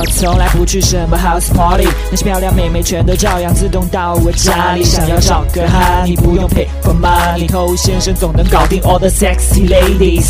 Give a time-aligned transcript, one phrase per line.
[0.00, 4.82] 我从来不去什么 house party，那些漂亮妹妹全都照样自动到我家里。
[4.82, 10.24] 想要找个哈，你不用 pay for money，偷先生总能搞定 all the sexy ladies。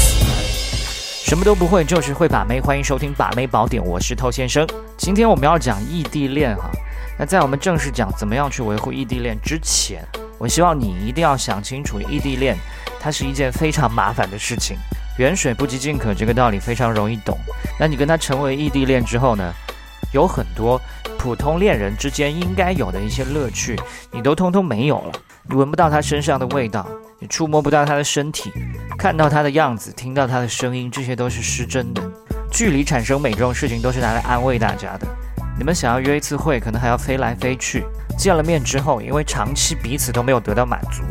[1.22, 2.60] 什么都不会，就是会把妹。
[2.60, 4.66] 欢迎收听把妹宝典，我是偷先生。
[4.96, 6.68] 今天我们要讲异地恋哈。
[7.16, 10.02] 那在我们正式讲怎么样去维护异地恋之前，
[10.36, 12.58] 我希望你一定要想清楚，异地恋
[12.98, 14.76] 它是一件非常麻烦的事情。
[15.18, 17.38] 远水不及近渴这个道理非常容易懂。
[17.80, 19.54] 那你跟他成为异地恋之后呢，
[20.12, 20.78] 有很多
[21.16, 23.74] 普通恋人之间应该有的一些乐趣，
[24.12, 25.12] 你都通通没有了。
[25.48, 26.86] 你闻不到他身上的味道，
[27.18, 28.52] 你触摸不到他的身体，
[28.98, 32.02] 看到他的样子，听到他的声音，这些都是失真的。
[32.52, 35.06] 距离产生美这种事情都是拿来安慰大家的。
[35.58, 37.86] 你们想要约一次会，可能还要飞来飞去。
[38.18, 41.02] 见了面之后，因为长期彼此都没有得到满足。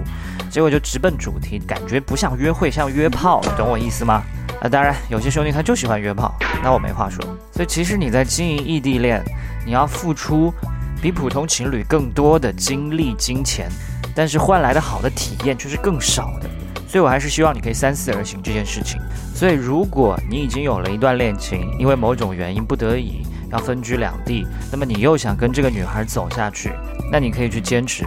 [0.52, 4.22] 结果就直奔主题，感觉不像约会，像约炮，懂我意思吗？
[4.62, 7.24] 啊，当然，有些兄弟他就喜欢约炮，那我没话说。
[7.54, 9.24] 所以其实你在经营异地恋，
[9.66, 10.54] 你要付出
[11.02, 13.70] 比普通情侣更多的精力、金钱，
[14.14, 16.50] 但是换来的好的体验却是更少的。
[16.88, 19.00] 所以我还是希望你可以三思而行这件事情。
[19.34, 23.22] 所以如果你已经有了一段恋情，因为某种原因不得已
[23.52, 26.74] 要分居两地，那么你又想跟这个女孩走下去，
[27.10, 28.06] 那你可以去坚持。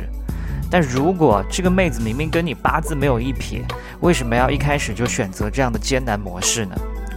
[0.73, 3.63] 但如果这个妹子明明跟你八字没有一撇，
[4.01, 6.75] 为什么要一开始就选择这样的艰难模式呢？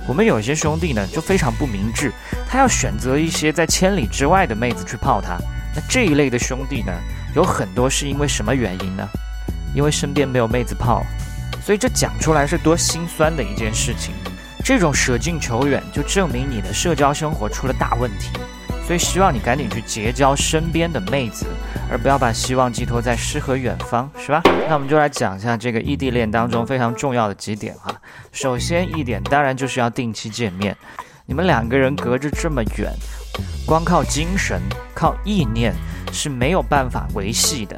[0.10, 2.12] 我们有些兄弟呢就非常不明智，
[2.50, 5.38] 他要选择一些在千里之外的妹子去泡他。
[5.74, 6.92] 那这一类的兄弟呢，
[7.34, 9.08] 有很多是因为什么原因呢？
[9.74, 11.02] 因为身边没有妹子泡，
[11.64, 14.14] 所以这讲出来是多心酸的一件事情。
[14.66, 18.32] 这种舍近求远，就证明你的社交生活出了大问题。
[18.86, 21.48] 所以希望你赶紧去结交身边的妹子，
[21.90, 24.42] 而不要把希望寄托在诗和远方，是吧？
[24.68, 27.92] 那我们就来讲一下这个异地恋当中非常重要的几点哈。
[28.32, 30.78] 首先一点，当然就是要定期见面。
[31.26, 32.94] 你们两个人隔着这么远，
[33.66, 34.62] 光靠精神、
[34.94, 35.74] 靠意念
[36.14, 37.76] 是没有办法维系的。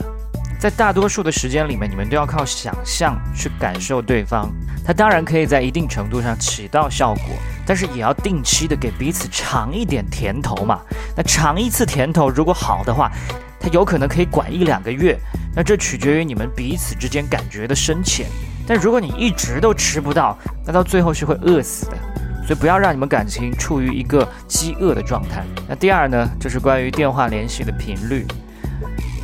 [0.60, 4.52] 在大多数的时间里面，你们都要靠想象去感受对方。
[4.86, 7.36] 它当然可以在一定程度上起到效果。
[7.68, 10.80] 但是也要定期的给彼此尝一点甜头嘛。
[11.16, 13.12] 那尝一次甜头，如果好的话，
[13.60, 15.20] 它有可能可以管一两个月。
[15.54, 18.26] 那这取决于你们彼此之间感觉的深浅。
[18.66, 21.98] 但如果你一直都吃不到，那到最后是会饿死的。
[22.46, 25.44] 所以不要让你们感情处于一个饥饿的状态。
[25.68, 28.26] 那第二呢，就是关于电话联系的频率，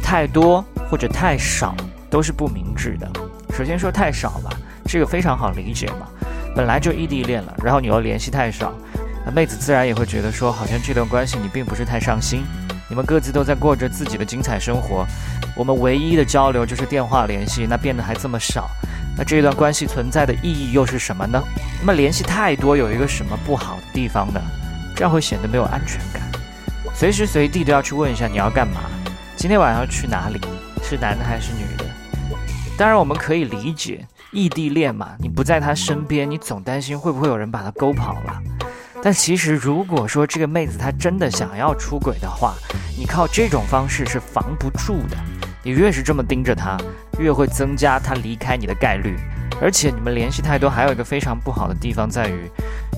[0.03, 1.73] 太多或者太少
[2.09, 3.09] 都是不明智的。
[3.55, 4.49] 首先说太少吧，
[4.85, 6.07] 这个非常好理解嘛。
[6.55, 8.73] 本来就异地恋了，然后你又联系太少，
[9.25, 12.43] 那妹子自然也会觉得说，好像这段关系你并不是太上心。
[12.89, 15.05] 你们各自都在过着自己的精彩生活，
[15.55, 18.69] 我们唯一的交流就是电话联系，那变得还这么少，
[19.17, 21.41] 那这一段关系存在的意义又是什么呢？
[21.79, 24.39] 那么联系太多有一个什么不好的地方呢？
[24.95, 26.21] 这样会显得没有安全感，
[26.93, 28.81] 随时随地都要去问一下你要干嘛，
[29.35, 30.39] 今天晚上去哪里，
[30.83, 31.85] 是男的还是女的？
[32.77, 34.05] 当然我们可以理解。
[34.31, 38.41] 异地恋嘛，你不在他身边，你总担心会不会有人把他勾跑了。
[39.03, 42.55] 但其实，如果说这个妹子她真的想要出轨的话，
[42.97, 45.17] 你靠这种方式是防不住的。
[45.61, 46.75] 你越是这么盯着她，
[47.19, 49.15] 越会增加她离开你的概率。
[49.61, 52.49] 而且你们联系太多，还有一个非常不好的地方在于，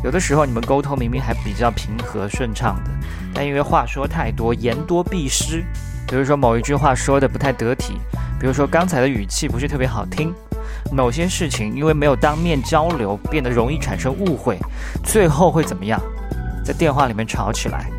[0.05, 2.91] 有的时候你们沟通明明还比较平和顺畅的，
[3.33, 5.65] 但因为话说太多，言多必失。
[6.07, 7.99] 比如说某一句话说的不太得体，
[8.45, 10.31] 比如说刚才的语气不是特别好听。
[10.91, 14.59] 某些事情因为没有当面交流，变得容易产生误会，
[15.03, 15.99] 最后会怎么样？
[16.63, 17.89] 在电话里面吵起来，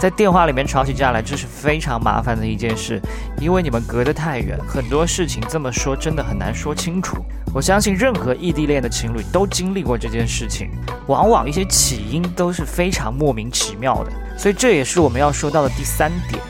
[0.00, 3.02] 在电话里面吵起架来，这是非常麻烦的一件事，
[3.40, 7.16] 因为你们隔得太远，很多事情这么说真的很难说清楚。
[7.52, 10.70] 我相信任何异地恋的情侣都经历过这件事情，
[11.08, 16.40] 往往一些起因都是非常莫名其妙的，所以这也是我们要说到的第三点，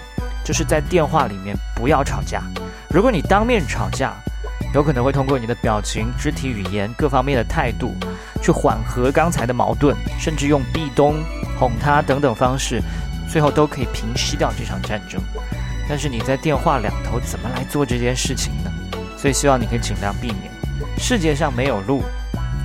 [0.45, 2.43] 就是在电话里面不要吵架。
[2.97, 4.15] 如果你当面吵架，
[4.73, 7.95] 有可能会通过你的表情、肢体语言各方面的态度，
[8.41, 11.17] 去缓和刚才的矛盾，甚至用壁咚、
[11.59, 12.81] 哄他等等方式，
[13.29, 15.21] 最后都可以平息掉这场战争。
[15.87, 18.71] 但是你在电话两头怎么来做这件事情呢？
[19.15, 20.51] 所以希望你可以尽量避免。
[20.97, 22.03] 世界上没有路，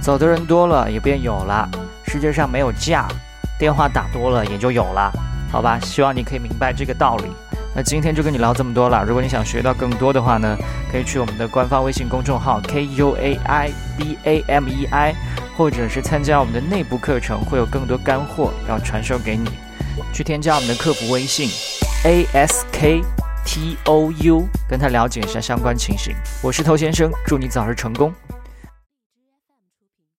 [0.02, 1.68] 走的人多了也便有了；
[2.08, 3.06] 世界上没有架，
[3.60, 5.12] 电话打多了也就有了。
[5.52, 7.26] 好吧，希望你可以明白这个道理。
[7.74, 9.04] 那今天就跟你聊这么多了。
[9.06, 10.58] 如果你想学到更多的话呢，
[10.92, 15.16] 可以去我们的官方微信公众号 K U A I B A M E I，
[15.56, 19.50] 或者是参加我们的内部课程，会有更多干货要传授给你。
[20.14, 21.50] 去添加我们的客服微信
[22.04, 23.02] A S K
[23.46, 26.14] T O U，跟他了解一下相关情形。
[26.42, 28.14] 我是头先生，祝你早日成功。